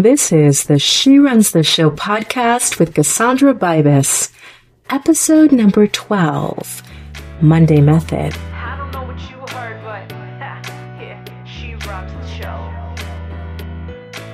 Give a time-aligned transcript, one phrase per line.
[0.00, 4.32] This is the She Runs the Show podcast with Cassandra Bibas,
[4.88, 6.82] episode number 12
[7.42, 8.34] Monday Method.
[8.54, 10.10] I don't know what you heard, but
[10.40, 12.72] yeah, she runs the show.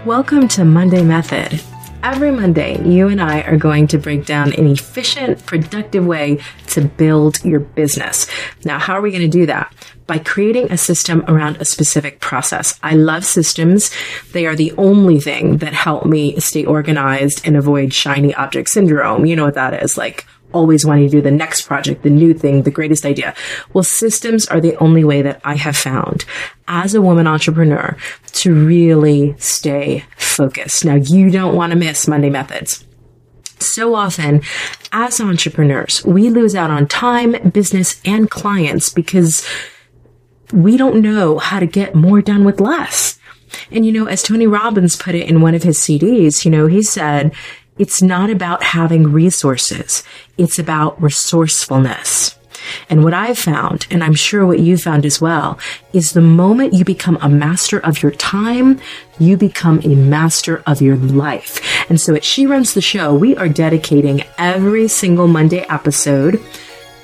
[0.05, 1.61] Welcome to Monday Method.
[2.05, 6.39] Every Monday, you and I are going to break down an efficient, productive way
[6.69, 8.29] to build your business.
[8.65, 9.75] Now, how are we going to do that?
[10.07, 12.79] By creating a system around a specific process.
[12.83, 13.91] I love systems.
[14.33, 19.27] They are the only thing that help me stay organized and avoid shiny object syndrome.
[19.27, 22.33] You know what that is like always wanting to do the next project, the new
[22.33, 23.35] thing, the greatest idea.
[23.73, 26.25] Well, systems are the only way that I have found
[26.69, 27.97] as a woman entrepreneur
[28.33, 30.85] to really stay focused.
[30.85, 32.85] Now, you don't want to miss Monday methods.
[33.59, 34.43] So often,
[34.93, 39.47] as entrepreneurs, we lose out on time, business, and clients because
[40.53, 43.19] we don't know how to get more done with less.
[43.71, 46.67] And you know, as Tony Robbins put it in one of his CDs, you know,
[46.67, 47.33] he said,
[47.79, 50.03] it's not about having resources.
[50.39, 52.39] It's about resourcefulness.
[52.89, 55.59] And what I've found, and I'm sure what you found as well,
[55.93, 58.81] is the moment you become a master of your time,
[59.19, 61.61] you become a master of your life.
[61.89, 66.43] And so at She Runs the Show, we are dedicating every single Monday episode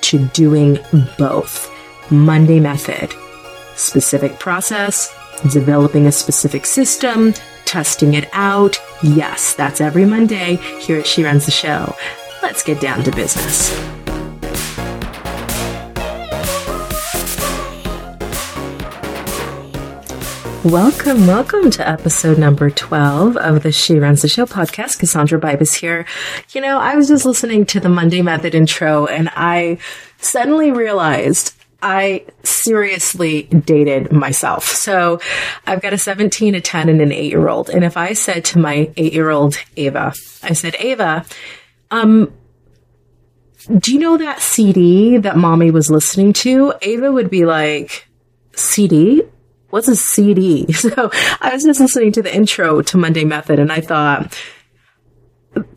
[0.01, 0.79] to doing
[1.17, 1.69] both.
[2.11, 3.13] Monday method,
[3.75, 5.13] specific process,
[5.51, 7.33] developing a specific system,
[7.65, 8.79] testing it out.
[9.01, 11.95] Yes, that's every Monday here at She Runs the Show.
[12.41, 13.71] Let's get down to business.
[20.63, 24.97] Welcome, welcome to episode number 12 of the She Runs the Show podcast.
[24.97, 26.05] Cassandra Bibas here.
[26.53, 29.77] You know, I was just listening to the Monday Method intro and I
[30.19, 34.65] suddenly realized I seriously dated myself.
[34.65, 35.19] So
[35.67, 37.69] I've got a 17, a 10, and an 8 year old.
[37.69, 41.25] And if I said to my 8 year old Ava, I said, Ava,
[41.91, 42.33] um,
[43.77, 46.73] do you know that CD that mommy was listening to?
[46.81, 48.07] Ava would be like,
[48.55, 49.23] CD?
[49.69, 50.67] What's a CD?
[50.73, 54.37] So I was just listening to the intro to Monday Method and I thought,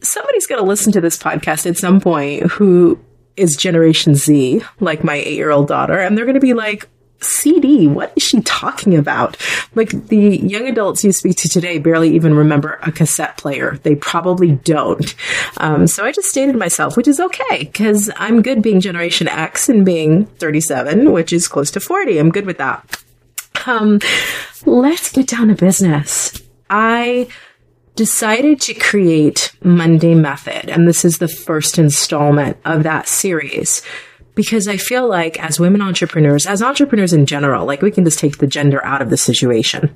[0.00, 2.98] somebody's going to listen to this podcast at some point who
[3.36, 6.88] is Generation Z, like my eight year old daughter, and they're going to be like,
[7.20, 9.36] CD, what is she talking about?
[9.74, 13.78] Like the young adults you speak to today barely even remember a cassette player.
[13.82, 15.14] They probably don't.
[15.58, 19.68] Um, so I just stated myself, which is okay because I'm good being Generation X
[19.68, 22.18] and being 37, which is close to 40.
[22.18, 23.02] I'm good with that.
[23.66, 24.00] Um,
[24.64, 26.40] let's get down to business.
[26.68, 27.28] I
[27.96, 33.82] decided to create Monday Method, and this is the first installment of that series.
[34.34, 38.18] Because I feel like as women entrepreneurs, as entrepreneurs in general, like we can just
[38.18, 39.94] take the gender out of the situation.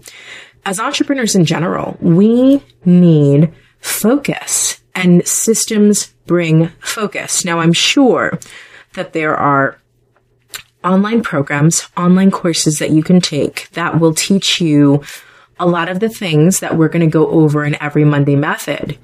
[0.65, 7.45] As entrepreneurs in general, we need focus and systems bring focus.
[7.45, 8.39] Now I'm sure
[8.95, 9.79] that there are
[10.83, 15.03] online programs, online courses that you can take that will teach you
[15.61, 18.99] a lot of the things that we're going to go over in every Monday method.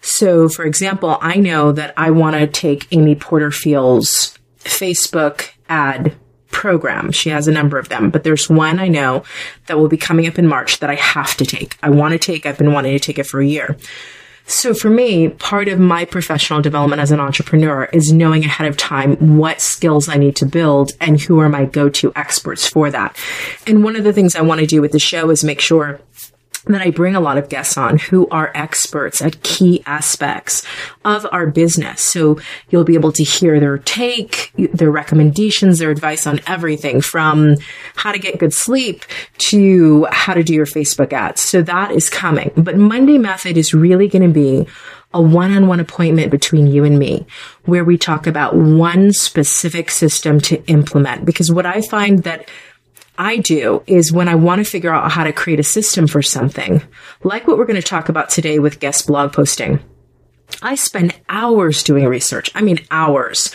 [0.00, 6.14] So, for example, I know that I want to take Amy Porterfield's Facebook ad
[6.50, 7.12] program.
[7.12, 9.24] She has a number of them, but there's one I know
[9.66, 11.76] that will be coming up in March that I have to take.
[11.82, 12.46] I want to take.
[12.46, 13.76] I've been wanting to take it for a year.
[14.46, 18.76] So for me, part of my professional development as an entrepreneur is knowing ahead of
[18.76, 23.16] time what skills I need to build and who are my go-to experts for that.
[23.66, 26.00] And one of the things I want to do with the show is make sure
[26.66, 30.64] that I bring a lot of guests on who are experts at key aspects
[31.04, 32.02] of our business.
[32.02, 32.38] So
[32.70, 37.56] you'll be able to hear their take, their recommendations, their advice on everything from
[37.96, 39.04] how to get good sleep
[39.38, 41.40] to how to do your Facebook ads.
[41.40, 42.52] So that is coming.
[42.56, 44.66] But Monday Method is really going to be
[45.14, 47.26] a one-on-one appointment between you and me
[47.64, 51.26] where we talk about one specific system to implement.
[51.26, 52.48] Because what I find that
[53.22, 56.22] I do is when I want to figure out how to create a system for
[56.22, 56.82] something,
[57.22, 59.78] like what we're going to talk about today with guest blog posting.
[60.60, 62.50] I spend hours doing research.
[62.52, 63.54] I mean, hours.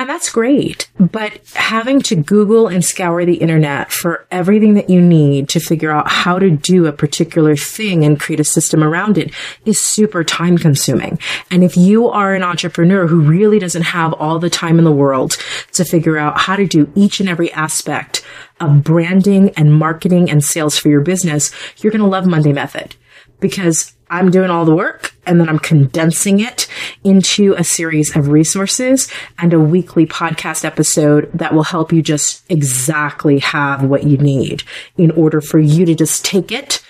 [0.00, 0.90] And that's great.
[0.98, 5.90] But having to Google and scour the internet for everything that you need to figure
[5.90, 9.30] out how to do a particular thing and create a system around it
[9.66, 11.18] is super time consuming.
[11.50, 14.90] And if you are an entrepreneur who really doesn't have all the time in the
[14.90, 15.36] world
[15.72, 18.24] to figure out how to do each and every aspect
[18.58, 22.96] of branding and marketing and sales for your business, you're going to love Monday Method
[23.38, 26.66] because I'm doing all the work and then I'm condensing it
[27.04, 32.42] into a series of resources and a weekly podcast episode that will help you just
[32.50, 34.64] exactly have what you need
[34.96, 36.84] in order for you to just take it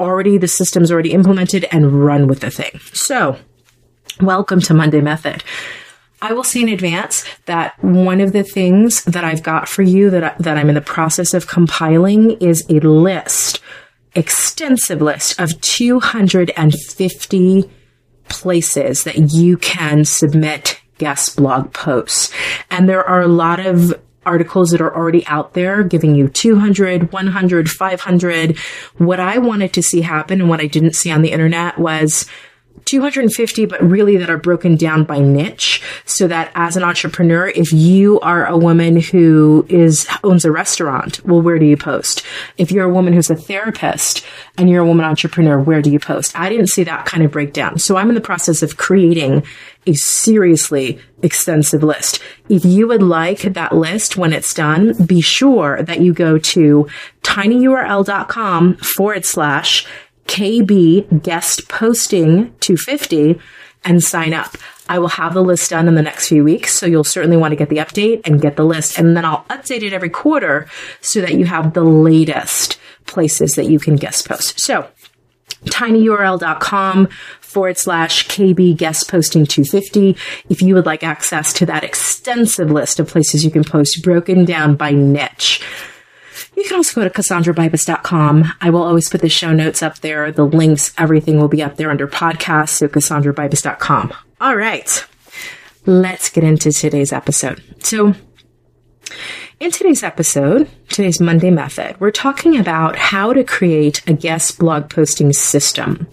[0.00, 2.80] already, the system's already implemented and run with the thing.
[2.92, 3.38] So
[4.20, 5.44] welcome to Monday Method.
[6.20, 10.10] I will say in advance that one of the things that I've got for you
[10.10, 13.62] that, I, that I'm in the process of compiling is a list,
[14.16, 17.70] extensive list of 250
[18.28, 22.32] places that you can submit guest blog posts.
[22.70, 27.12] And there are a lot of articles that are already out there giving you 200,
[27.12, 28.58] 100, 500.
[28.96, 32.26] What I wanted to see happen and what I didn't see on the internet was
[32.84, 37.72] 250, but really that are broken down by niche so that as an entrepreneur, if
[37.72, 42.22] you are a woman who is, owns a restaurant, well, where do you post?
[42.58, 44.24] If you're a woman who's a therapist
[44.56, 46.38] and you're a woman entrepreneur, where do you post?
[46.38, 47.78] I didn't see that kind of breakdown.
[47.78, 49.42] So I'm in the process of creating
[49.86, 52.20] a seriously extensive list.
[52.48, 56.88] If you would like that list when it's done, be sure that you go to
[57.22, 59.86] tinyurl.com forward slash
[60.26, 63.40] KB guest posting 250
[63.84, 64.56] and sign up.
[64.88, 66.72] I will have the list done in the next few weeks.
[66.72, 68.98] So you'll certainly want to get the update and get the list.
[68.98, 70.68] And then I'll update it every quarter
[71.00, 74.60] so that you have the latest places that you can guest post.
[74.60, 74.88] So
[75.66, 77.08] tinyurl.com
[77.40, 80.16] forward slash KB guest posting 250.
[80.48, 84.44] If you would like access to that extensive list of places you can post broken
[84.44, 85.62] down by niche.
[86.56, 88.52] You can also go to CassandraBibas.com.
[88.60, 90.32] I will always put the show notes up there.
[90.32, 92.70] The links, everything will be up there under podcasts.
[92.70, 94.14] So CassandraBibas.com.
[94.40, 95.06] All right.
[95.84, 97.62] Let's get into today's episode.
[97.80, 98.14] So
[99.60, 104.90] in today's episode, today's Monday Method, we're talking about how to create a guest blog
[104.90, 106.08] posting system.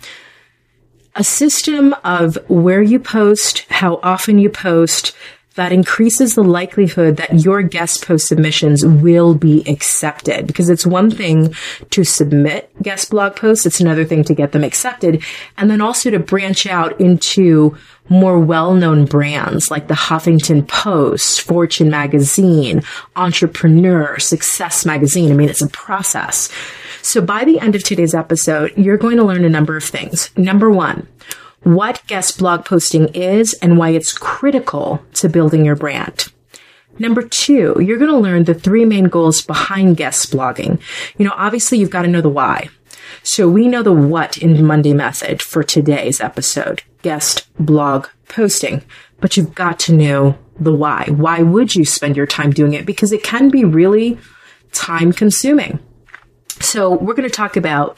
[1.15, 5.15] A system of where you post, how often you post,
[5.55, 10.47] that increases the likelihood that your guest post submissions will be accepted.
[10.47, 11.53] Because it's one thing
[11.91, 15.23] to submit guest blog posts, it's another thing to get them accepted.
[15.57, 17.77] And then also to branch out into
[18.09, 22.81] more well-known brands like the Huffington Post, Fortune Magazine,
[23.15, 25.31] Entrepreneur, Success Magazine.
[25.31, 26.51] I mean, it's a process.
[27.01, 30.31] So by the end of today's episode, you're going to learn a number of things.
[30.35, 31.07] Number one,
[31.63, 36.31] what guest blog posting is and why it's critical to building your brand.
[36.99, 40.79] Number two, you're going to learn the three main goals behind guest blogging.
[41.17, 42.69] You know, obviously you've got to know the why.
[43.23, 48.83] So we know the what in Monday method for today's episode, guest blog posting,
[49.19, 51.07] but you've got to know the why.
[51.09, 52.85] Why would you spend your time doing it?
[52.85, 54.19] Because it can be really
[54.71, 55.79] time consuming.
[56.59, 57.97] So we're going to talk about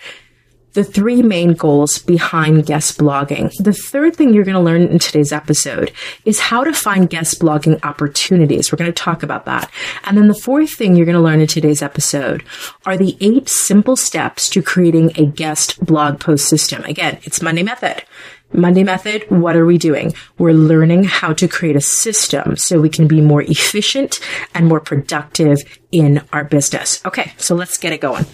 [0.76, 3.52] the three main goals behind guest blogging.
[3.58, 5.92] The third thing you're going to learn in today's episode
[6.26, 8.72] is how to find guest blogging opportunities.
[8.72, 9.72] We're going to talk about that.
[10.04, 12.44] And then the fourth thing you're going to learn in today's episode
[12.86, 16.84] are the eight simple steps to creating a guest blog post system.
[16.84, 18.04] Again, it's Monday Method.
[18.52, 20.14] Monday Method, what are we doing?
[20.38, 24.20] We're learning how to create a system so we can be more efficient
[24.54, 25.60] and more productive
[25.92, 27.04] in our business.
[27.06, 28.26] Okay, so let's get it going.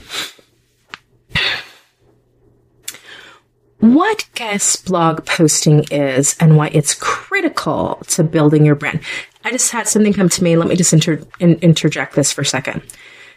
[3.81, 9.01] What guest blog posting is and why it's critical to building your brand.
[9.44, 10.56] I just had something come to me.
[10.56, 12.83] Let me just inter- in- interject this for a second.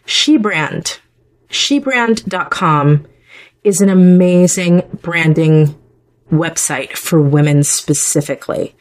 [0.07, 0.99] SheBrand,
[1.49, 3.07] shebrand.com
[3.65, 5.75] is an amazing branding
[6.31, 8.77] website for women specifically.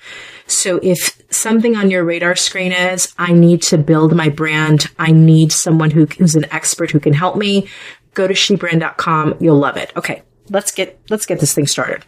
[0.47, 5.13] So if something on your radar screen is, I need to build my brand, I
[5.13, 7.69] need someone who, who's an expert who can help me,
[8.13, 9.37] go to shebrand.com.
[9.39, 9.93] You'll love it.
[9.95, 12.05] Okay let's get let's get this thing started.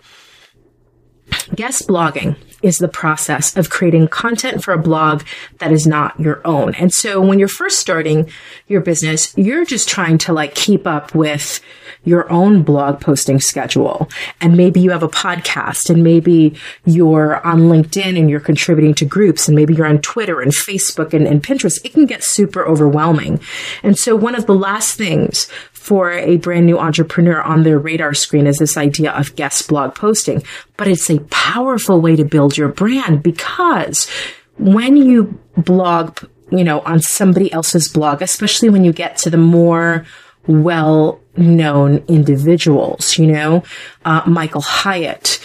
[1.56, 5.24] Guest blogging is the process of creating content for a blog
[5.60, 6.74] that is not your own.
[6.76, 8.30] And so when you're first starting
[8.68, 11.62] your business, you're just trying to like keep up with
[12.06, 14.10] your own blog posting schedule.
[14.40, 19.06] And maybe you have a podcast and maybe you're on LinkedIn and you're contributing to
[19.06, 21.84] groups and maybe you're on Twitter and Facebook and, and Pinterest.
[21.84, 23.40] It can get super overwhelming.
[23.84, 25.46] And so one of the last things
[25.86, 29.94] for a brand new entrepreneur on their radar screen is this idea of guest blog
[29.94, 30.44] posting.
[30.78, 34.10] But it's a powerful way to build your brand because
[34.58, 36.20] when you blog,
[36.52, 40.06] you know, on somebody else's blog, especially when you get to the more
[40.48, 43.64] well known individuals, you know,
[44.06, 45.40] uh, Michael Hyatt,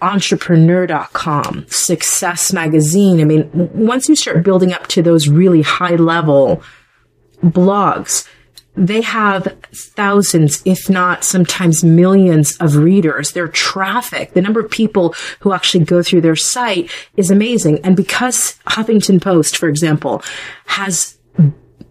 [0.00, 3.20] entrepreneur.com, success magazine.
[3.20, 6.62] I mean, once you start building up to those really high level
[7.42, 8.28] blogs,
[8.74, 13.32] they have thousands, if not sometimes millions of readers.
[13.32, 17.84] Their traffic, the number of people who actually go through their site is amazing.
[17.84, 20.22] And because Huffington Post, for example,
[20.66, 21.18] has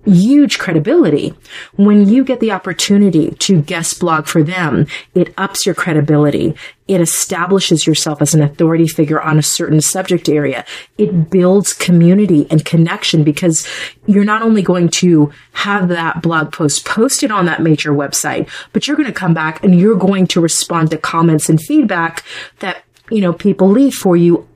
[0.06, 1.34] huge credibility.
[1.76, 6.56] When you get the opportunity to guest blog for them, it ups your credibility.
[6.88, 10.66] It establishes yourself as an authority figure on a certain subject area.
[10.98, 13.68] It builds community and connection because
[14.08, 18.88] you're not only going to have that blog post posted on that major website, but
[18.88, 22.24] you're going to come back and you're going to respond to comments and feedback
[22.60, 24.48] that, you know, people leave for you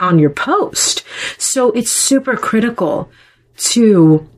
[0.00, 1.02] on your post.
[1.38, 3.10] So it's super critical
[3.56, 4.28] to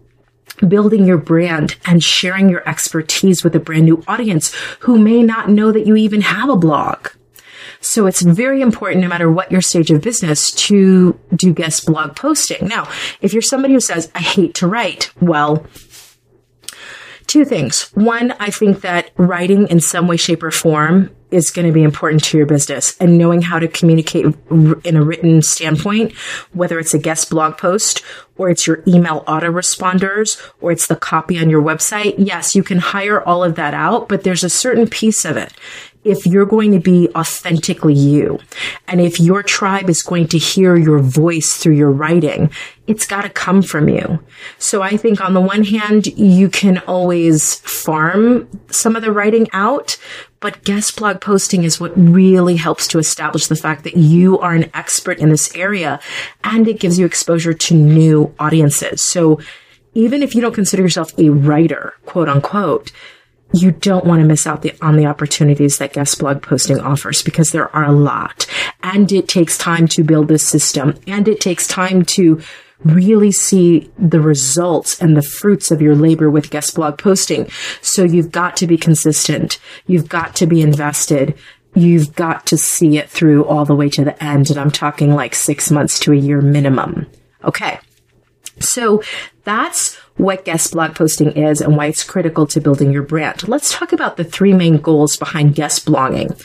[0.67, 5.49] building your brand and sharing your expertise with a brand new audience who may not
[5.49, 7.09] know that you even have a blog.
[7.81, 12.17] So it's very important, no matter what your stage of business, to do guest blog
[12.17, 12.67] posting.
[12.67, 12.89] Now,
[13.21, 15.67] if you're somebody who says, I hate to write, well,
[17.27, 17.91] two things.
[17.95, 21.83] One, I think that writing in some way, shape, or form is going to be
[21.83, 26.13] important to your business and knowing how to communicate in a written standpoint,
[26.53, 28.03] whether it's a guest blog post
[28.37, 32.15] or it's your email autoresponders or it's the copy on your website.
[32.19, 35.53] Yes, you can hire all of that out, but there's a certain piece of it
[36.05, 38.39] if you're going to be authentically you
[38.87, 42.51] and if your tribe is going to hear your voice through your writing,
[42.87, 44.21] it's got to come from you.
[44.59, 49.49] So I think on the one hand, you can always farm some of the writing
[49.53, 49.97] out,
[50.41, 54.53] but guest blog posting is what really helps to establish the fact that you are
[54.53, 56.01] an expert in this area
[56.43, 59.03] and it gives you exposure to new audiences.
[59.03, 59.41] So
[59.95, 62.93] even if you don't consider yourself a writer, quote unquote,
[63.53, 67.23] you don't want to miss out the, on the opportunities that guest blog posting offers
[67.23, 68.47] because there are a lot.
[68.83, 72.41] And it takes time to build this system and it takes time to
[72.85, 77.49] really see the results and the fruits of your labor with guest blog posting.
[77.81, 79.59] So you've got to be consistent.
[79.87, 81.37] You've got to be invested.
[81.75, 84.51] You've got to see it through all the way to the end.
[84.51, 87.07] And I'm talking like six months to a year minimum.
[87.45, 87.79] Okay.
[88.61, 89.03] So
[89.45, 93.49] that's what guest blog posting is and why it's critical to building your brand.
[93.49, 96.41] Let's talk about the three main goals behind guest blogging.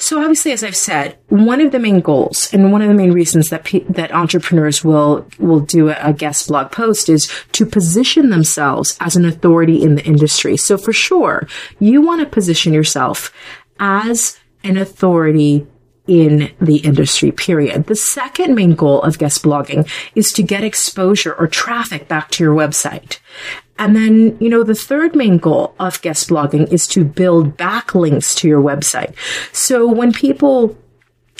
[0.00, 3.12] So obviously, as I've said, one of the main goals and one of the main
[3.12, 7.66] reasons that pe- that entrepreneurs will will do a, a guest blog post is to
[7.66, 10.56] position themselves as an authority in the industry.
[10.56, 11.46] So for sure,
[11.80, 13.30] you want to position yourself
[13.78, 15.66] as an authority
[16.10, 17.86] in the industry, period.
[17.86, 22.42] The second main goal of guest blogging is to get exposure or traffic back to
[22.42, 23.20] your website.
[23.78, 28.36] And then, you know, the third main goal of guest blogging is to build backlinks
[28.38, 29.14] to your website.
[29.52, 30.76] So when people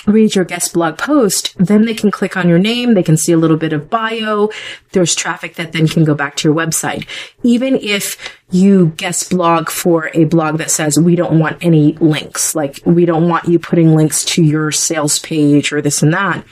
[0.06, 2.94] read your guest blog post, then they can click on your name.
[2.94, 4.50] They can see a little bit of bio.
[4.92, 7.06] There's traffic that then can go back to your website.
[7.42, 8.16] Even if
[8.50, 13.04] you guest blog for a blog that says we don't want any links, like we
[13.04, 16.44] don't want you putting links to your sales page or this and that.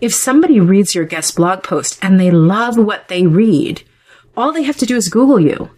[0.00, 3.82] If somebody reads your guest blog post and they love what they read,
[4.36, 5.70] all they have to do is Google you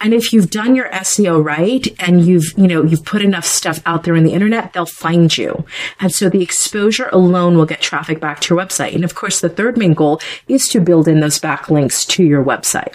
[0.00, 3.80] and if you've done your SEO right and you've, you know, you've put enough stuff
[3.84, 5.64] out there in the internet, they'll find you.
[5.98, 8.94] And so the exposure alone will get traffic back to your website.
[8.94, 12.44] And of course, the third main goal is to build in those backlinks to your
[12.44, 12.94] website.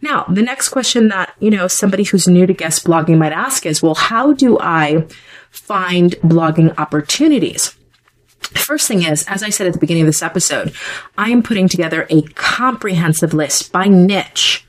[0.00, 3.66] Now, the next question that, you know, somebody who's new to guest blogging might ask
[3.66, 5.06] is, well, how do I
[5.50, 7.74] find blogging opportunities?
[8.40, 10.72] First thing is, as I said at the beginning of this episode,
[11.18, 14.64] I am putting together a comprehensive list by niche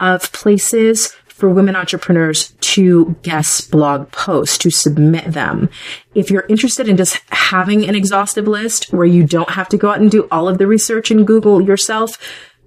[0.00, 5.68] of places for women entrepreneurs to guest blog posts, to submit them.
[6.14, 9.90] If you're interested in just having an exhaustive list where you don't have to go
[9.90, 12.18] out and do all of the research in Google yourself,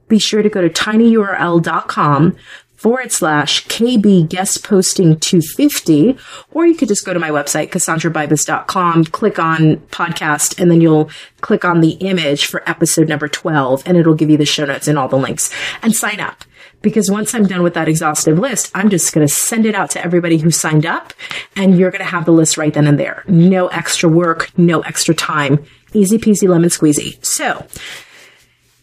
[0.08, 2.38] be sure to go to tinyurl.com
[2.76, 6.16] forward slash KB guest posting 250,
[6.52, 11.10] or you could just go to my website, cassandrabibas.com, click on podcast, and then you'll
[11.42, 14.88] click on the image for episode number 12, and it'll give you the show notes
[14.88, 16.46] and all the links and sign up
[16.82, 19.92] because once I'm done with that exhaustive list, I'm just going to send it out
[19.92, 21.14] to everybody who signed up
[21.56, 23.24] and you're going to have the list right then and there.
[23.28, 25.66] No extra work, no extra time.
[25.94, 27.24] Easy peasy lemon squeezy.
[27.26, 27.66] So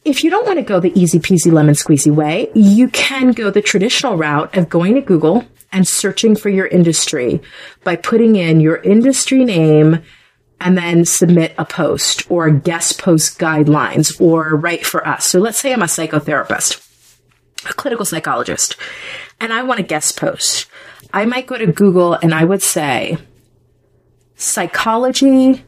[0.05, 3.51] if you don't want to go the easy peasy lemon squeezy way, you can go
[3.51, 7.41] the traditional route of going to Google and searching for your industry
[7.83, 10.03] by putting in your industry name
[10.61, 15.27] and then submit a post or guest post guidelines or write for us.
[15.27, 16.86] So let's say I'm a psychotherapist
[17.65, 18.77] a clinical psychologist,
[19.41, 20.67] and I want a guest post,
[21.13, 23.19] I might go to Google and I would say
[24.35, 25.65] psychology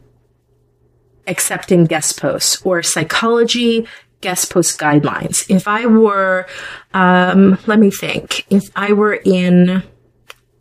[1.26, 3.87] accepting guest posts or psychology
[4.21, 5.49] guest post guidelines.
[5.49, 6.47] If I were,
[6.92, 9.83] um, let me think, if I were in,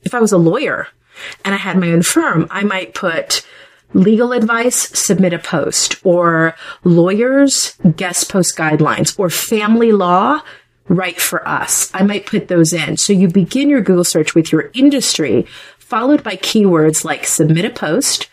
[0.03, 0.87] if I was a lawyer
[1.43, 3.45] and I had my own firm, I might put
[3.93, 10.41] legal advice, submit a post or lawyers, guest post guidelines or family law,
[10.89, 11.91] Write for Us.
[11.93, 12.97] I might put those in.
[12.97, 15.45] So you begin your Google search with your industry,
[15.77, 18.29] followed by keywords like submit a post,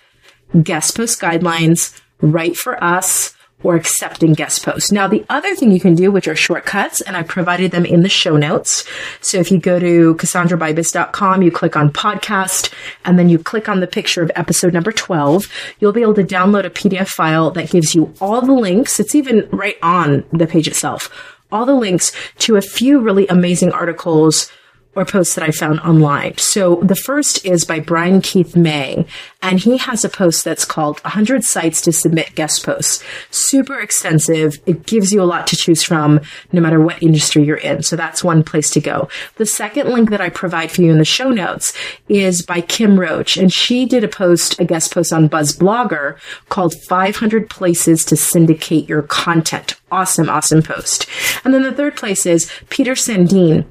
[0.62, 3.34] guest post guidelines, write for us,
[3.64, 4.92] or accepting guest posts.
[4.92, 8.02] Now, the other thing you can do, which are shortcuts, and I provided them in
[8.02, 8.84] the show notes.
[9.23, 12.73] So if you go to cassandrabibas.com, you click on podcast,
[13.06, 15.49] and then you click on the picture of episode number 12,
[15.80, 19.00] you'll be able to download a PDF file that gives you all the links.
[19.00, 21.33] It's even right on the page itself.
[21.54, 24.50] All the links to a few really amazing articles
[24.94, 26.38] or posts that I found online.
[26.38, 29.06] So the first is by Brian Keith May,
[29.42, 33.02] and he has a post that's called 100 Sites to Submit Guest Posts.
[33.30, 34.58] Super extensive.
[34.66, 36.20] It gives you a lot to choose from
[36.52, 37.82] no matter what industry you're in.
[37.82, 39.08] So that's one place to go.
[39.36, 41.72] The second link that I provide for you in the show notes
[42.08, 46.18] is by Kim Roach, and she did a post, a guest post on Buzz Blogger
[46.48, 49.76] called 500 Places to Syndicate Your Content.
[49.90, 51.06] Awesome, awesome post.
[51.44, 53.66] And then the third place is Peter Sandeen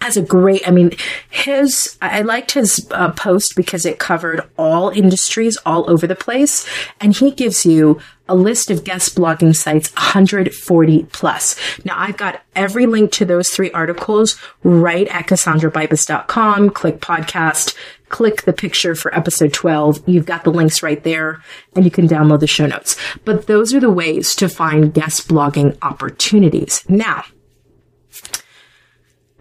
[0.00, 0.90] has a great i mean
[1.28, 6.66] his i liked his uh, post because it covered all industries all over the place.
[7.00, 11.56] And he gives you a list of guest blogging sites 140 plus.
[11.84, 17.74] Now i've got every link to those three articles right at cassandrabibas.com click podcast.
[18.08, 21.42] Click the picture for episode 12 you've got the links right there
[21.76, 22.96] and you can download the show notes.
[23.24, 26.84] But those are the ways to find guest blogging opportunities.
[26.88, 27.24] Now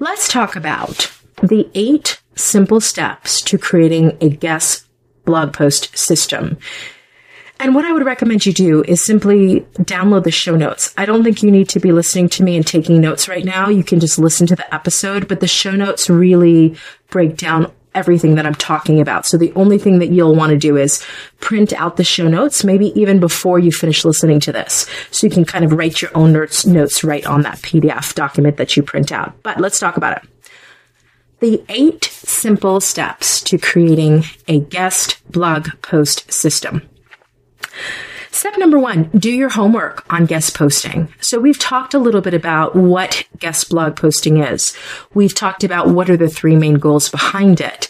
[0.01, 1.11] Let's talk about
[1.43, 4.87] the eight simple steps to creating a guest
[5.25, 6.57] blog post system.
[7.59, 10.93] And what I would recommend you do is simply download the show notes.
[10.97, 13.67] I don't think you need to be listening to me and taking notes right now.
[13.67, 16.77] You can just listen to the episode, but the show notes really
[17.09, 19.25] break down everything that I'm talking about.
[19.25, 21.03] So the only thing that you'll want to do is
[21.39, 24.87] print out the show notes, maybe even before you finish listening to this.
[25.11, 28.77] So you can kind of write your own notes, right on that PDF document that
[28.77, 29.41] you print out.
[29.43, 30.29] But let's talk about it.
[31.39, 36.87] The eight simple steps to creating a guest blog post system.
[38.31, 41.13] Step number one, do your homework on guest posting.
[41.19, 44.75] So we've talked a little bit about what guest blog posting is.
[45.13, 47.89] We've talked about what are the three main goals behind it.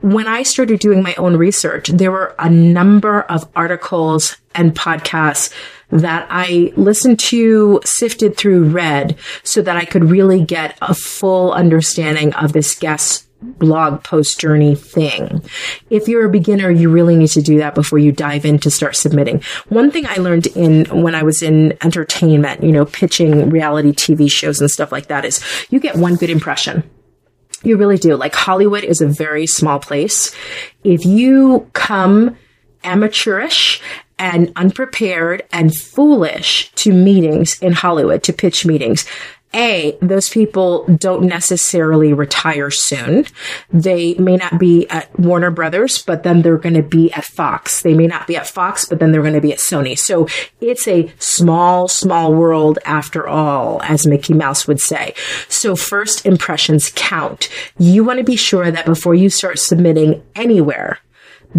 [0.00, 5.52] When I started doing my own research, there were a number of articles and podcasts
[5.90, 11.52] that I listened to, sifted through, read so that I could really get a full
[11.52, 15.42] understanding of this guest blog post journey thing.
[15.90, 18.70] If you're a beginner, you really need to do that before you dive in to
[18.70, 19.42] start submitting.
[19.68, 24.30] One thing I learned in when I was in entertainment, you know, pitching reality TV
[24.30, 26.88] shows and stuff like that is you get one good impression.
[27.62, 28.16] You really do.
[28.16, 30.34] Like Hollywood is a very small place.
[30.82, 32.36] If you come
[32.82, 33.80] amateurish
[34.18, 39.06] and unprepared and foolish to meetings in Hollywood, to pitch meetings,
[39.54, 43.26] a, those people don't necessarily retire soon.
[43.70, 47.82] They may not be at Warner Brothers, but then they're going to be at Fox.
[47.82, 49.98] They may not be at Fox, but then they're going to be at Sony.
[49.98, 50.26] So
[50.60, 55.14] it's a small, small world after all, as Mickey Mouse would say.
[55.48, 57.48] So first impressions count.
[57.78, 60.98] You want to be sure that before you start submitting anywhere,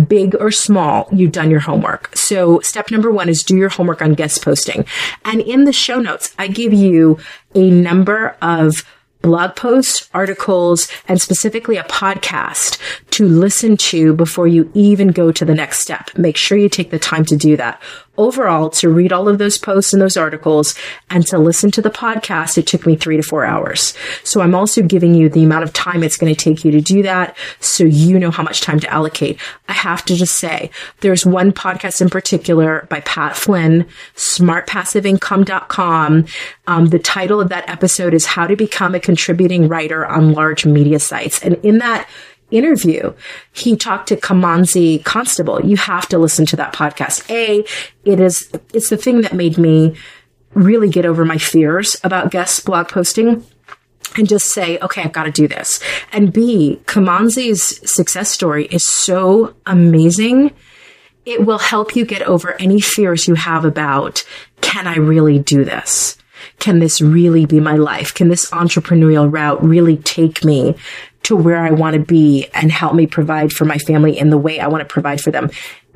[0.08, 2.16] big or small, you've done your homework.
[2.16, 4.86] So step number one is do your homework on guest posting.
[5.24, 7.18] And in the show notes, I give you
[7.54, 8.84] a number of
[9.22, 12.78] blog posts, articles, and specifically a podcast
[13.16, 16.10] to listen to before you even go to the next step.
[16.18, 17.82] Make sure you take the time to do that
[18.18, 20.76] overall to read all of those posts and those articles
[21.10, 23.94] and to listen to the podcast, it took me three to four hours.
[24.24, 26.82] So I'm also giving you the amount of time it's going to take you to
[26.82, 27.36] do that.
[27.60, 29.40] So you know how much time to allocate.
[29.68, 36.26] I have to just say there's one podcast in particular by Pat Flynn, smartpassiveincome.com.
[36.68, 40.66] Um, the title of that episode is how to become a contributing writer on large
[40.66, 41.44] media sites.
[41.44, 42.08] And in that,
[42.52, 43.14] interview,
[43.52, 45.66] he talked to Kimanzi Constable.
[45.66, 47.30] You have to listen to that podcast.
[47.30, 47.66] A,
[48.04, 49.96] it is, it's the thing that made me
[50.54, 53.46] really get over my fears about guest blog posting
[54.18, 55.82] and just say, okay, I've got to do this.
[56.14, 60.52] And B, Kimanzi's success story is so amazing.
[61.26, 64.24] It will help you get over any fears you have about,
[64.62, 66.18] can I really do this?
[66.60, 68.14] Can this really be my life?
[68.14, 70.76] Can this entrepreneurial route really take me
[71.26, 74.38] to where I want to be and help me provide for my family in the
[74.38, 75.50] way I want to provide for them.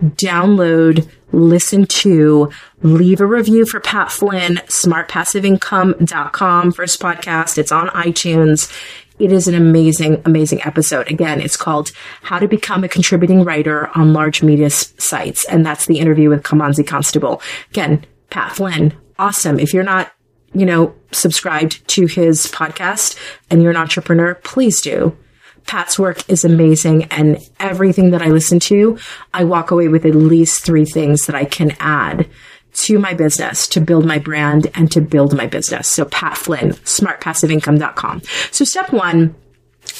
[0.03, 7.57] Download, listen to, leave a review for Pat Flynn, smartpassiveincome.com first podcast.
[7.57, 8.71] It's on iTunes.
[9.19, 11.11] It is an amazing, amazing episode.
[11.11, 11.91] Again, it's called
[12.23, 15.43] How to Become a Contributing Writer on Large Media Sites.
[15.45, 17.41] And that's the interview with Kimanzi Constable.
[17.69, 19.59] Again, Pat Flynn, awesome.
[19.59, 20.13] If you're not
[20.53, 23.17] you know, subscribed to his podcast
[23.49, 25.17] and you're an entrepreneur, please do.
[25.65, 28.97] Pat's work is amazing and everything that I listen to,
[29.33, 32.27] I walk away with at least three things that I can add
[32.73, 35.87] to my business to build my brand and to build my business.
[35.87, 38.21] So Pat Flynn, smartpassiveincome.com.
[38.51, 39.35] So step one,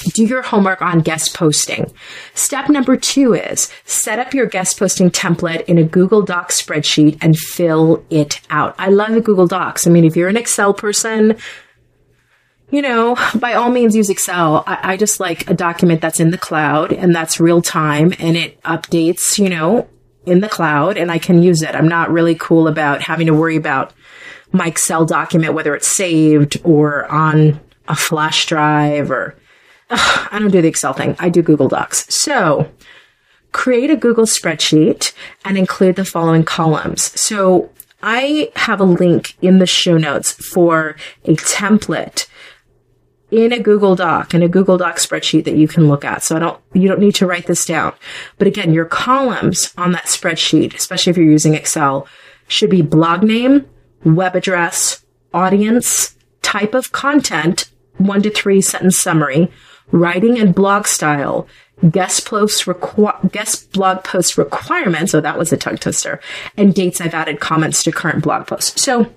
[0.04, 1.92] do your homework on guest posting.
[2.34, 7.18] Step number two is set up your guest posting template in a Google Docs spreadsheet
[7.22, 8.76] and fill it out.
[8.78, 9.88] I love Google Docs.
[9.88, 11.38] I mean, if you're an Excel person,
[12.72, 14.64] you know, by all means use Excel.
[14.68, 18.38] I, I just like a document that's in the cloud and that's real time and
[18.38, 19.88] it updates, you know,
[20.26, 21.76] in the cloud and I can use it.
[21.76, 23.94] I'm not really cool about having to worry about
[24.52, 29.36] my Excel document, whether it's saved or on a flash drive or
[30.32, 31.16] I don't do the Excel thing.
[31.20, 32.14] I do Google Docs.
[32.14, 32.70] So
[33.52, 37.20] create a Google spreadsheet and include the following columns.
[37.20, 37.72] So
[38.02, 42.28] I have a link in the show notes for a template
[43.32, 46.24] in a Google Doc, in a Google Doc spreadsheet that you can look at.
[46.24, 47.94] So I don't, you don't need to write this down.
[48.38, 52.08] But again, your columns on that spreadsheet, especially if you're using Excel,
[52.48, 53.68] should be blog name,
[54.04, 59.52] web address, audience, type of content, one to three sentence summary,
[59.92, 61.48] writing and blog style,
[61.90, 65.12] guest post requ- guest blog post requirements.
[65.12, 66.20] So that was a tongue twister
[66.58, 68.82] and dates I've added comments to current blog posts.
[68.82, 69.12] So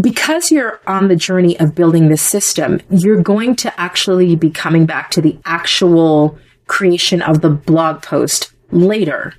[0.00, 4.86] because you're on the journey of building this system, you're going to actually be coming
[4.86, 9.34] back to the actual creation of the blog post later.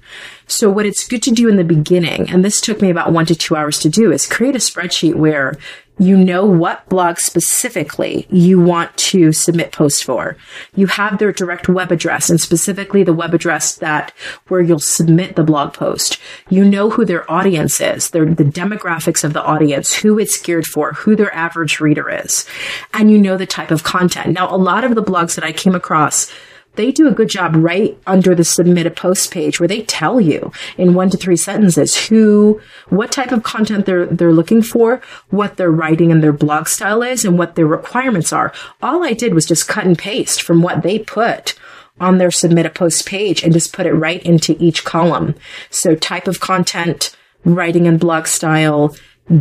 [0.47, 3.25] So what it's good to do in the beginning, and this took me about one
[3.27, 5.57] to two hours to do, is create a spreadsheet where
[6.01, 10.35] you know what blog specifically you want to submit posts for.
[10.75, 14.11] You have their direct web address and specifically the web address that
[14.47, 16.19] where you'll submit the blog post.
[16.49, 20.65] You know who their audience is, their, the demographics of the audience, who it's geared
[20.65, 22.47] for, who their average reader is,
[22.95, 24.33] and you know the type of content.
[24.33, 26.31] Now, a lot of the blogs that I came across
[26.75, 30.21] they do a good job right under the submit a post page where they tell
[30.21, 35.01] you in one to three sentences who, what type of content they're, they're looking for,
[35.29, 38.53] what their writing and their blog style is, and what their requirements are.
[38.81, 41.55] All I did was just cut and paste from what they put
[41.99, 45.35] on their submit a post page and just put it right into each column.
[45.69, 48.95] So type of content, writing and blog style,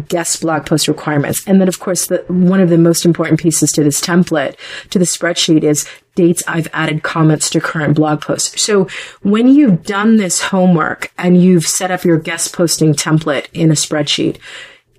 [0.08, 1.42] guest blog post requirements.
[1.46, 4.56] And then, of course, the, one of the most important pieces to this template,
[4.90, 8.60] to the spreadsheet is dates I've added comments to current blog posts.
[8.60, 8.88] So
[9.22, 13.74] when you've done this homework and you've set up your guest posting template in a
[13.74, 14.38] spreadsheet,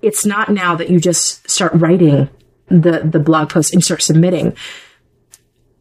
[0.00, 2.28] it's not now that you just start writing
[2.68, 4.56] the, the blog post and start submitting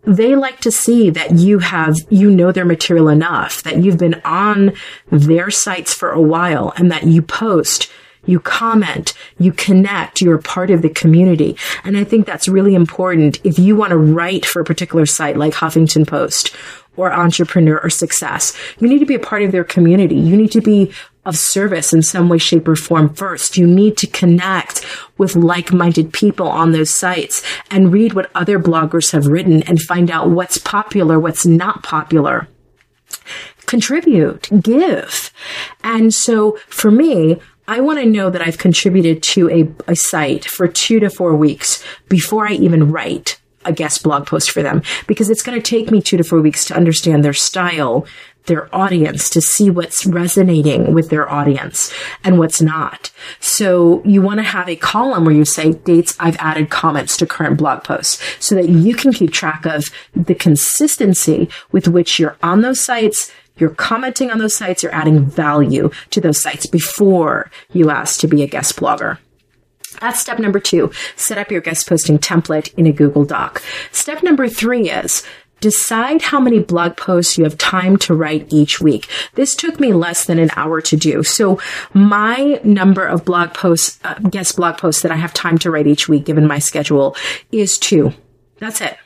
[0.03, 4.19] they like to see that you have, you know their material enough, that you've been
[4.25, 4.73] on
[5.11, 7.91] their sites for a while and that you post
[8.25, 11.57] you comment, you connect, you're part of the community.
[11.83, 15.37] And I think that's really important if you want to write for a particular site
[15.37, 16.55] like Huffington Post
[16.97, 18.55] or Entrepreneur or Success.
[18.79, 20.15] You need to be a part of their community.
[20.15, 20.91] You need to be
[21.23, 23.55] of service in some way, shape, or form first.
[23.55, 24.83] You need to connect
[25.17, 30.09] with like-minded people on those sites and read what other bloggers have written and find
[30.09, 32.47] out what's popular, what's not popular
[33.71, 35.31] contribute, give.
[35.81, 37.39] And so for me,
[37.71, 41.33] I want to know that I've contributed to a, a site for two to four
[41.37, 45.65] weeks before I even write a guest blog post for them because it's going to
[45.65, 48.05] take me two to four weeks to understand their style,
[48.47, 51.93] their audience, to see what's resonating with their audience
[52.25, 53.09] and what's not.
[53.39, 57.25] So you want to have a column where you say dates I've added comments to
[57.25, 62.35] current blog posts so that you can keep track of the consistency with which you're
[62.43, 67.51] on those sites you're commenting on those sites, you're adding value to those sites before
[67.73, 69.17] you ask to be a guest blogger.
[69.99, 70.91] That's step number two.
[71.15, 73.61] Set up your guest posting template in a Google Doc.
[73.91, 75.23] Step number three is
[75.59, 79.07] decide how many blog posts you have time to write each week.
[79.35, 81.23] This took me less than an hour to do.
[81.23, 81.59] So
[81.93, 85.87] my number of blog posts, uh, guest blog posts that I have time to write
[85.87, 87.15] each week, given my schedule
[87.51, 88.11] is two.
[88.57, 88.97] That's it.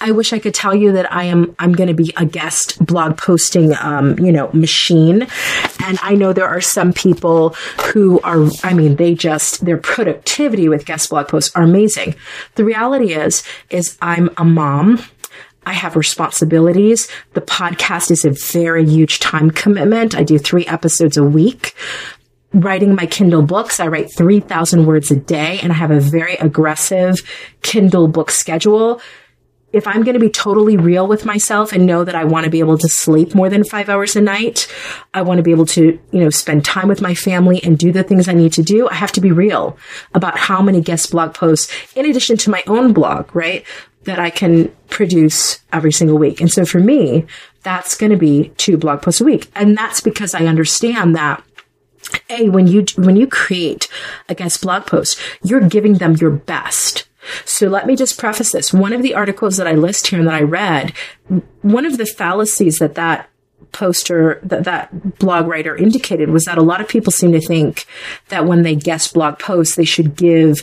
[0.00, 2.84] I wish I could tell you that I am I'm going to be a guest
[2.84, 5.26] blog posting um, you know machine
[5.84, 7.50] and I know there are some people
[7.92, 12.14] who are I mean they just their productivity with guest blog posts are amazing.
[12.54, 15.04] The reality is is I'm a mom
[15.66, 17.08] I have responsibilities.
[17.32, 20.14] The podcast is a very huge time commitment.
[20.16, 21.74] I do three episodes a week
[22.54, 23.80] writing my Kindle books.
[23.80, 27.16] I write 3,000 words a day and I have a very aggressive
[27.62, 29.00] Kindle book schedule
[29.76, 32.50] if I'm going to be totally real with myself and know that I want to
[32.50, 34.72] be able to sleep more than five hours a night,
[35.12, 37.92] I want to be able to, you know, spend time with my family and do
[37.92, 38.88] the things I need to do.
[38.88, 39.76] I have to be real
[40.14, 43.66] about how many guest blog posts, in addition to my own blog, right?
[44.04, 46.40] That I can produce every single week.
[46.40, 47.26] And so for me,
[47.62, 49.50] that's going to be two blog posts a week.
[49.54, 51.42] And that's because I understand that
[52.30, 53.88] a when you when you create
[54.28, 57.08] a guest blog post you're giving them your best
[57.44, 60.28] so let me just preface this one of the articles that i list here and
[60.28, 60.92] that i read
[61.62, 63.28] one of the fallacies that that
[63.72, 67.86] poster that that blog writer indicated was that a lot of people seem to think
[68.28, 70.62] that when they guest blog posts they should give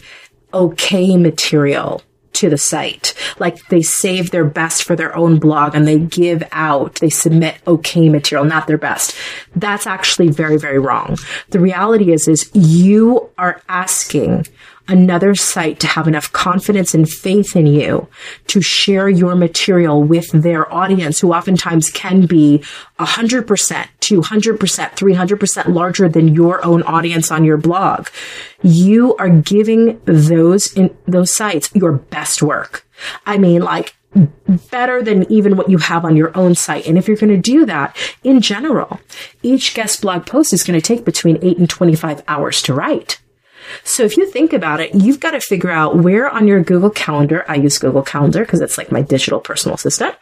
[0.54, 2.02] okay material
[2.34, 3.14] to the site.
[3.40, 7.58] Like they save their best for their own blog and they give out, they submit
[7.66, 9.16] okay material, not their best.
[9.56, 11.18] That's actually very, very wrong.
[11.50, 14.48] The reality is, is you are asking
[14.88, 18.08] another site to have enough confidence and faith in you
[18.48, 22.62] to share your material with their audience who oftentimes can be
[23.00, 28.08] 100%, 200%, 300% larger than your own audience on your blog.
[28.62, 32.86] You are giving those in those sites your best work.
[33.26, 33.96] I mean, like
[34.72, 36.86] better than even what you have on your own site.
[36.86, 39.00] And if you're going to do that in general,
[39.42, 43.20] each guest blog post is going to take between 8 and 25 hours to write.
[43.84, 46.90] So if you think about it, you've got to figure out where on your Google
[46.90, 50.16] Calendar, I use Google Calendar because it's like my digital personal assistant.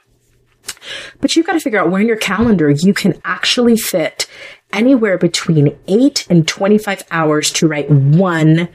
[1.20, 4.28] But you've got to figure out where in your calendar you can actually fit
[4.74, 8.70] anywhere between 8 and 25 hours to write one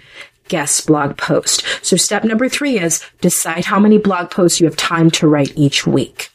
[0.48, 1.64] guest blog post.
[1.82, 5.56] So step number 3 is decide how many blog posts you have time to write
[5.56, 6.30] each week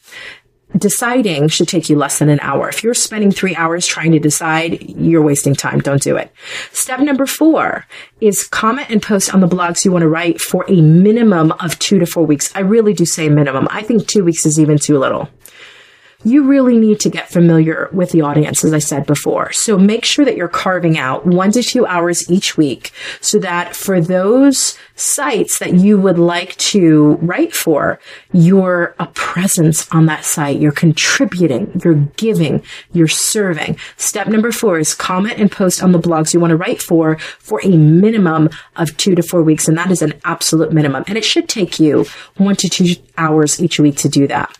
[0.77, 2.69] deciding should take you less than an hour.
[2.69, 5.79] If you're spending three hours trying to decide, you're wasting time.
[5.79, 6.31] Don't do it.
[6.71, 7.85] Step number four
[8.19, 11.77] is comment and post on the blogs you want to write for a minimum of
[11.79, 12.51] two to four weeks.
[12.55, 13.67] I really do say minimum.
[13.69, 15.29] I think two weeks is even too little
[16.23, 19.51] you really need to get familiar with the audience, as I said before.
[19.51, 23.75] So make sure that you're carving out one to two hours each week so that
[23.75, 27.99] for those sites that you would like to write for,
[28.31, 30.59] you're a presence on that site.
[30.59, 33.77] You're contributing, you're giving, you're serving.
[33.97, 37.17] Step number four is comment and post on the blogs you want to write for
[37.39, 39.67] for a minimum of two to four weeks.
[39.67, 41.03] And that is an absolute minimum.
[41.07, 42.05] And it should take you
[42.37, 44.55] one to two hours each week to do that.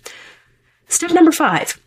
[0.91, 1.79] Step number five,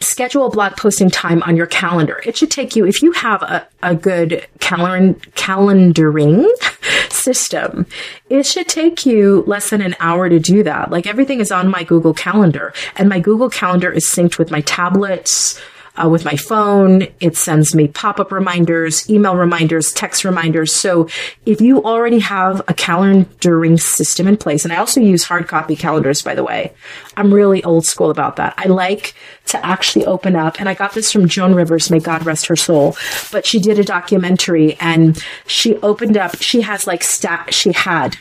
[0.00, 2.20] schedule blog posting time on your calendar.
[2.26, 6.46] It should take you, if you have a, a good calendar, calendaring
[7.10, 7.86] system,
[8.28, 10.90] it should take you less than an hour to do that.
[10.90, 14.60] Like everything is on my Google Calendar and my Google Calendar is synced with my
[14.60, 15.58] tablets,
[15.96, 17.06] uh, with my phone.
[17.20, 20.74] It sends me pop up reminders, email reminders, text reminders.
[20.74, 21.08] So
[21.44, 25.76] if you already have a calendaring system in place, and I also use hard copy
[25.76, 26.72] calendars, by the way,
[27.16, 28.54] I'm really old school about that.
[28.56, 29.14] I like
[29.46, 32.56] to actually open up, and I got this from Joan Rivers, may God rest her
[32.56, 32.96] soul,
[33.32, 38.16] but she did a documentary and she opened up, she has like stat, she had,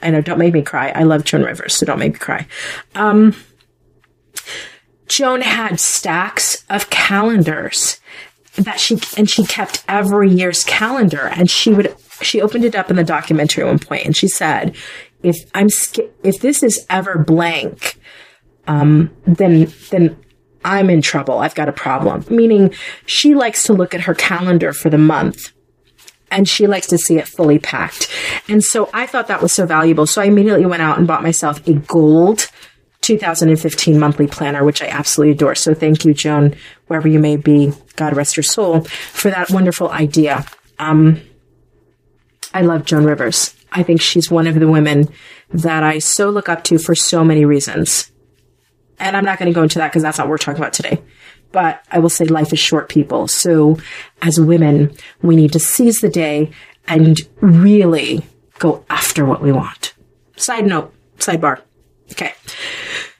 [0.00, 0.90] I know, don't make me cry.
[0.94, 2.46] I love Joan Rivers, so don't make me cry.
[2.94, 3.34] Um,
[5.08, 8.00] Joan had stacks of calendars
[8.56, 11.30] that she and she kept every year's calendar.
[11.34, 14.26] And she would she opened it up in the documentary at one point and she
[14.26, 14.74] said
[15.22, 15.68] if i'm
[16.24, 17.96] if this is ever blank
[18.66, 20.16] um then then
[20.64, 21.38] i'm in trouble.
[21.38, 22.24] I've got a problem.
[22.28, 22.74] Meaning
[23.06, 25.52] she likes to look at her calendar for the month
[26.30, 28.10] and she likes to see it fully packed.
[28.48, 30.06] And so i thought that was so valuable.
[30.06, 32.50] So i immediately went out and bought myself a gold
[33.08, 35.54] 2015 monthly planner, which I absolutely adore.
[35.54, 36.54] So thank you, Joan,
[36.86, 40.44] wherever you may be, God rest your soul, for that wonderful idea.
[40.78, 41.20] Um,
[42.52, 43.54] I love Joan Rivers.
[43.72, 45.08] I think she's one of the women
[45.50, 48.12] that I so look up to for so many reasons.
[48.98, 50.74] And I'm not going to go into that because that's not what we're talking about
[50.74, 51.02] today.
[51.50, 53.26] But I will say life is short, people.
[53.26, 53.78] So
[54.20, 56.50] as women, we need to seize the day
[56.86, 58.26] and really
[58.58, 59.94] go after what we want.
[60.36, 61.62] Side note, sidebar.
[62.12, 62.34] Okay.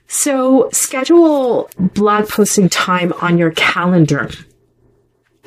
[0.08, 4.30] So schedule blog posting time on your calendar.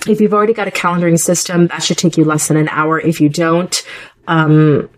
[0.08, 3.00] If you've already got a calendaring system, that should take you less than an hour.
[3.00, 3.84] If you don't,
[4.28, 4.90] um,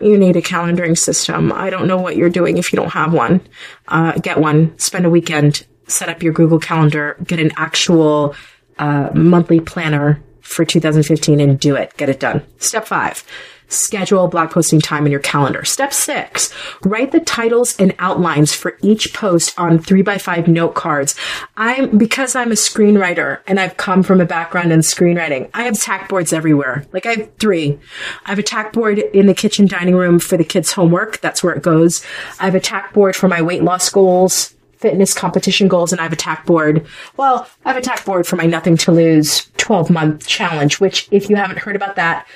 [0.00, 1.52] you need a calendaring system.
[1.52, 3.40] I don't know what you're doing if you don't have one.
[3.86, 4.76] Uh, get one.
[4.78, 5.66] Spend a weekend.
[5.86, 7.16] Set up your Google Calendar.
[7.24, 8.34] Get an actual
[8.78, 11.96] uh, monthly planner for 2015 and do it.
[11.96, 12.42] Get it done.
[12.58, 13.24] Step five.
[13.72, 15.64] Schedule blog posting time in your calendar.
[15.64, 20.74] Step six, write the titles and outlines for each post on three by five note
[20.74, 21.14] cards.
[21.56, 25.80] I'm, because I'm a screenwriter and I've come from a background in screenwriting, I have
[25.80, 26.86] tack boards everywhere.
[26.92, 27.78] Like I have three.
[28.26, 31.20] I have a tack board in the kitchen dining room for the kids' homework.
[31.20, 32.04] That's where it goes.
[32.38, 36.02] I have a tack board for my weight loss goals fitness competition goals and I
[36.02, 36.84] have a tack board.
[37.16, 41.08] Well, I have a tack board for my nothing to lose 12 month challenge, which
[41.12, 42.26] if you haven't heard about that,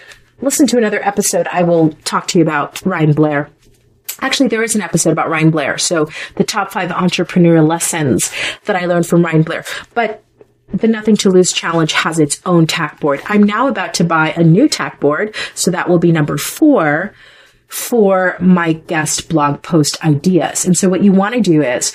[0.40, 1.46] listen to another episode.
[1.48, 3.50] I will talk to you about Ryan Blair.
[4.20, 5.78] Actually, there is an episode about Ryan Blair.
[5.78, 8.32] So the top five entrepreneurial lessons
[8.64, 9.64] that I learned from Ryan Blair.
[9.94, 10.22] But
[10.72, 13.22] the Nothing to Lose Challenge has its own tack board.
[13.26, 15.34] I'm now about to buy a new tack board.
[15.54, 17.14] So that will be number four
[17.68, 20.64] for my guest blog post ideas.
[20.64, 21.92] And so what you want to do is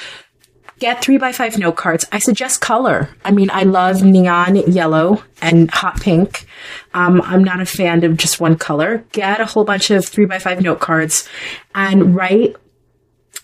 [0.82, 2.06] get three by five note cards.
[2.12, 3.08] I suggest color.
[3.24, 6.46] I mean, I love neon yellow and hot pink.
[6.94, 9.06] Um, I'm not a fan of just one color.
[9.12, 11.30] Get a whole bunch of three by five note cards
[11.74, 12.56] and write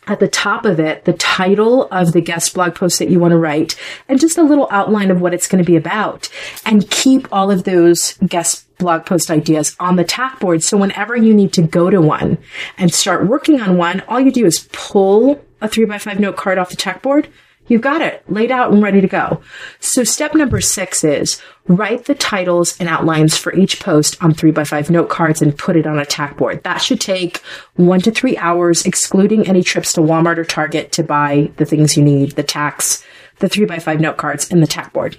[0.07, 3.33] at the top of it the title of the guest blog post that you want
[3.33, 3.75] to write
[4.07, 6.29] and just a little outline of what it's going to be about
[6.65, 11.15] and keep all of those guest blog post ideas on the tack board so whenever
[11.17, 12.37] you need to go to one
[12.77, 16.37] and start working on one all you do is pull a three by five note
[16.37, 17.27] card off the tack board
[17.67, 19.41] You've got it laid out and ready to go.
[19.79, 24.51] So step number six is write the titles and outlines for each post on three
[24.51, 26.63] by five note cards and put it on a tack board.
[26.63, 27.39] That should take
[27.75, 31.97] one to three hours, excluding any trips to Walmart or Target to buy the things
[31.97, 33.03] you need, the tacks,
[33.39, 35.17] the three by five note cards and the tack board.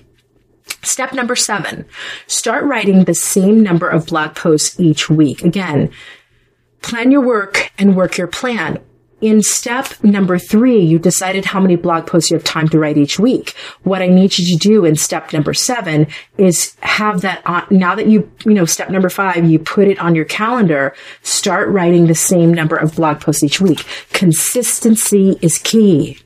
[0.83, 1.85] Step number seven,
[2.27, 5.43] start writing the same number of blog posts each week.
[5.45, 5.91] Again,
[6.83, 8.79] plan your work and work your plan
[9.21, 12.97] in step number three, you decided how many blog posts you have time to write
[12.97, 13.55] each week.
[13.83, 17.95] What I need you to do in step number seven is have that on, now
[17.95, 22.07] that you, you know, step number five, you put it on your calendar, start writing
[22.07, 23.85] the same number of blog posts each week.
[24.13, 26.19] Consistency is key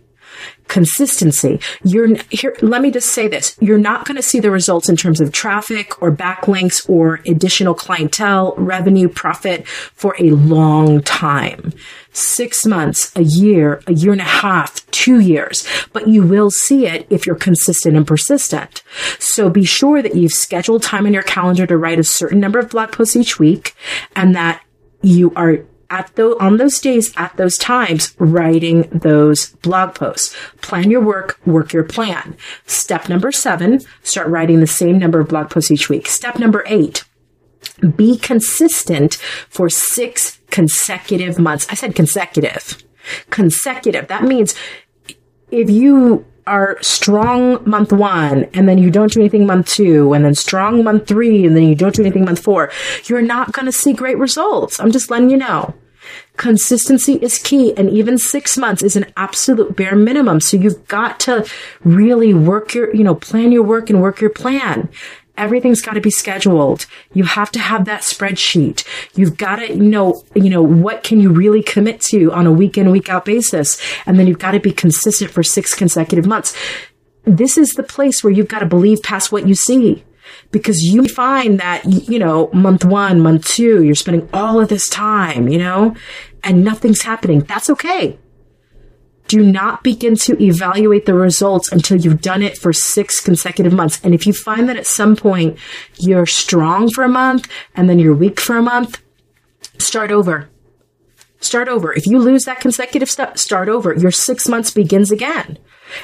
[0.72, 1.61] consistency.
[1.85, 2.56] You're here.
[2.62, 3.58] Let me just say this.
[3.61, 7.74] You're not going to see the results in terms of traffic or backlinks or additional
[7.74, 11.74] clientele, revenue, profit for a long time.
[12.14, 16.87] Six months, a year, a year and a half, two years, but you will see
[16.87, 18.82] it if you're consistent and persistent.
[19.18, 22.58] So be sure that you've scheduled time in your calendar to write a certain number
[22.58, 23.74] of blog posts each week
[24.16, 24.62] and that
[25.02, 30.35] you are at on those days, at those times, writing those blog posts.
[30.62, 32.37] Plan your work, work your plan.
[32.66, 36.07] Step number seven, start writing the same number of blog posts each week.
[36.09, 37.05] Step number eight,
[37.96, 39.14] be consistent
[39.48, 41.66] for six consecutive months.
[41.70, 42.83] I said consecutive.
[43.31, 44.09] Consecutive.
[44.09, 44.55] That means
[45.50, 50.24] if you are strong month one and then you don't do anything month two and
[50.24, 52.70] then strong month three and then you don't do anything month four,
[53.05, 54.81] you're not going to see great results.
[54.81, 55.74] I'm just letting you know.
[56.37, 60.40] Consistency is key and even six months is an absolute bare minimum.
[60.40, 61.46] So you've got to
[61.85, 64.88] really work your, you know, plan your work and work your plan.
[65.37, 66.87] Everything's got to be scheduled.
[67.14, 68.87] You have to have that spreadsheet.
[69.14, 72.77] You've got to know, you know, what can you really commit to on a week
[72.77, 73.81] in, week out basis?
[74.05, 76.55] And then you've got to be consistent for six consecutive months.
[77.25, 80.05] This is the place where you've got to believe past what you see
[80.51, 84.88] because you find that, you know, month one, month two, you're spending all of this
[84.88, 85.97] time, you know,
[86.45, 87.40] and nothing's happening.
[87.40, 88.18] That's okay.
[89.33, 93.99] Do not begin to evaluate the results until you've done it for six consecutive months.
[94.05, 95.59] And if you find that at some point
[95.97, 99.01] you're strong for a month and then you're weak for a month,
[99.79, 100.51] start over.
[101.40, 101.95] Start over.
[101.95, 103.95] If you lose that consecutive step, start over.
[103.95, 105.59] Your six months begins again.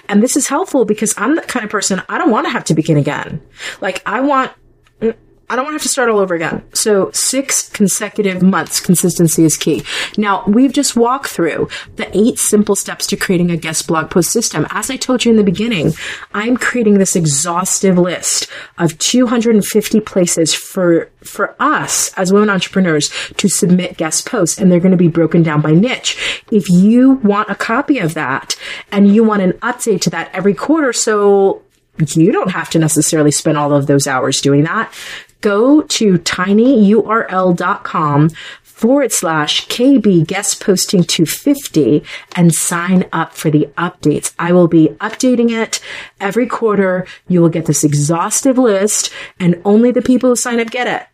[0.09, 2.64] And this is helpful because I'm the kind of person I don't want to have
[2.64, 3.43] to begin again.
[3.83, 4.53] Like I want
[5.50, 6.62] I don't want to have to start all over again.
[6.74, 9.82] So six consecutive months consistency is key.
[10.18, 14.30] Now we've just walked through the eight simple steps to creating a guest blog post
[14.30, 14.66] system.
[14.70, 15.94] As I told you in the beginning,
[16.34, 23.48] I'm creating this exhaustive list of 250 places for, for us as women entrepreneurs to
[23.48, 26.42] submit guest posts and they're going to be broken down by niche.
[26.50, 28.54] If you want a copy of that
[28.92, 31.62] and you want an update to that every quarter, so
[32.14, 34.92] you don't have to necessarily spend all of those hours doing that
[35.40, 38.31] go to tinyurl.com
[38.62, 42.05] forward slash KB guest posting 250
[42.37, 44.33] and sign up for the updates.
[44.38, 45.81] I will be updating it
[46.20, 47.05] every quarter.
[47.27, 51.09] You will get this exhaustive list and only the people who sign up get it.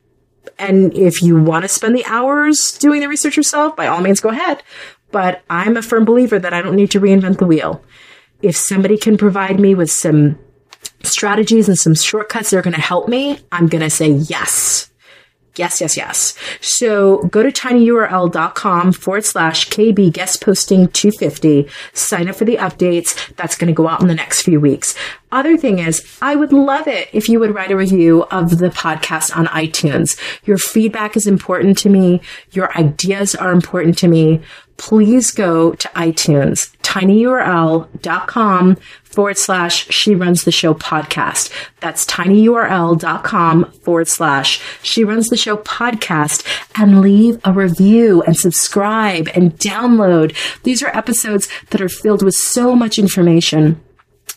[0.59, 4.21] And if you want to spend the hours doing the research yourself, by all means
[4.21, 4.63] go ahead.
[5.11, 7.83] But I'm a firm believer that I don't need to reinvent the wheel.
[8.43, 10.39] If somebody can provide me with some
[11.07, 14.91] strategies and some shortcuts that are going to help me, I'm going to say yes.
[15.57, 16.37] Yes, yes, yes.
[16.61, 21.69] So go to tinyurl.com forward slash KB guest posting 250.
[21.93, 23.35] Sign up for the updates.
[23.37, 24.97] That's going to go out in the next few weeks.
[25.31, 28.71] Other thing is, I would love it if you would write a review of the
[28.71, 30.19] podcast on iTunes.
[30.45, 32.21] Your feedback is important to me.
[32.51, 34.43] Your ideas are important to me.
[34.77, 41.51] Please go to iTunes, tinyurl.com forward slash she runs the show podcast.
[41.81, 49.29] That's tinyurl.com forward slash she runs the show podcast and leave a review and subscribe
[49.35, 50.37] and download.
[50.63, 53.81] These are episodes that are filled with so much information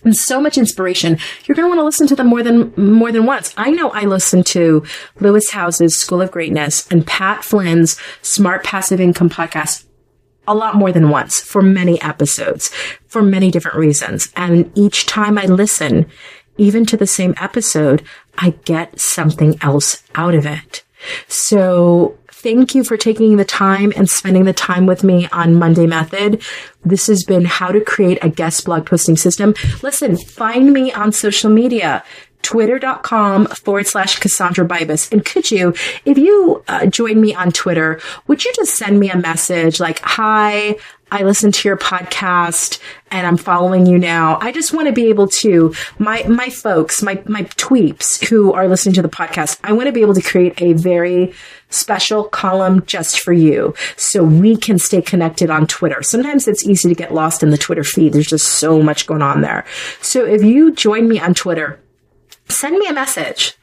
[0.03, 1.17] and so much inspiration.
[1.45, 3.53] You're going to want to listen to them more than more than once.
[3.55, 4.83] I know I listened to
[5.19, 9.85] Lewis Howes's School of Greatness and Pat Flynn's Smart Passive Income podcast
[10.47, 12.69] a lot more than once for many episodes
[13.07, 14.31] for many different reasons.
[14.35, 16.09] And each time I listen,
[16.57, 18.03] even to the same episode,
[18.37, 20.83] I get something else out of it.
[21.27, 25.87] So thank you for taking the time and spending the time with me on Monday
[25.87, 26.41] Method.
[26.85, 29.53] This has been how to create a guest blog posting system.
[29.81, 32.03] Listen, find me on social media
[32.47, 35.11] twitter.com forward slash Cassandra Bibas.
[35.11, 35.73] And could you,
[36.05, 39.99] if you uh, join me on Twitter, would you just send me a message like,
[39.99, 40.77] hi,
[41.11, 42.79] I listened to your podcast
[43.11, 44.39] and I'm following you now.
[44.39, 48.69] I just want to be able to, my, my folks, my, my tweeps who are
[48.69, 51.33] listening to the podcast, I want to be able to create a very
[51.69, 56.01] special column just for you so we can stay connected on Twitter.
[56.01, 58.13] Sometimes it's easy to get lost in the Twitter feed.
[58.13, 59.65] There's just so much going on there.
[60.01, 61.81] So if you join me on Twitter,
[62.49, 63.55] send me a message,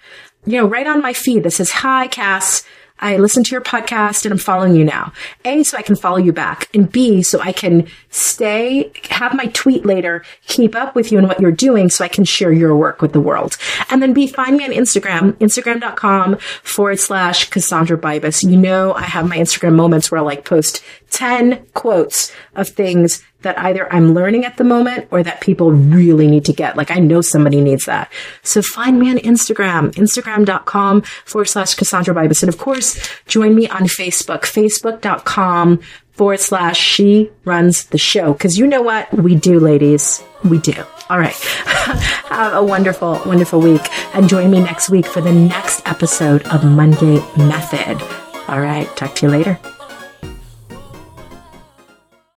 [0.47, 2.65] you know, right on my feed that says, hi, Cass.
[3.01, 5.13] I listened to your podcast and I'm following you now.
[5.45, 6.69] A, so I can follow you back.
[6.73, 11.27] And B, so I can stay, have my tweet later, keep up with you and
[11.27, 13.59] what you're doing so I can share your work with the world.
[13.91, 18.49] And then B, find me on Instagram, instagram.com forward slash Cassandra Bibas.
[18.49, 23.23] You know, I have my Instagram moments where I like post 10 quotes of things
[23.45, 26.77] that either I'm learning at the moment or that people really need to get.
[26.77, 28.13] Like I know somebody needs that.
[28.43, 32.43] So find me on Instagram, instagram.com forward slash Cassandra Bibas.
[32.43, 35.81] And of course, join me on Facebook, facebook.com
[36.13, 38.35] forward slash she runs the show.
[38.35, 39.13] Cause you know what?
[39.15, 40.23] We do, ladies.
[40.45, 40.75] We do.
[41.11, 41.35] All right.
[41.35, 43.83] Have a wonderful, wonderful week
[44.15, 48.01] and join me next week for the next episode of Monday Method.
[48.49, 48.89] All right.
[48.97, 49.74] Talk to you later.